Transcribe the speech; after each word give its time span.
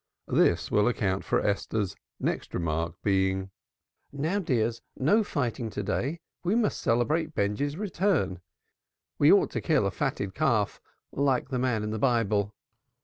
This 0.33 0.71
will 0.71 0.87
account 0.87 1.23
for 1.23 1.41
Esther's 1.41 1.95
next 2.19 2.55
remark 2.55 2.95
being, 3.03 3.51
"Now, 4.11 4.39
dears, 4.39 4.81
no 4.97 5.23
fighting 5.23 5.69
to 5.69 5.83
day. 5.83 6.21
We 6.43 6.55
must 6.55 6.81
celebrate 6.81 7.35
Benjy's 7.35 7.77
return. 7.77 8.39
We 9.19 9.31
ought 9.31 9.51
to 9.51 9.61
kill 9.61 9.85
a 9.85 9.91
fatted 9.91 10.33
calf 10.33 10.81
like 11.11 11.49
the 11.49 11.59
man 11.59 11.83
in 11.83 11.91
the 11.91 11.99
Bible." 11.99 12.51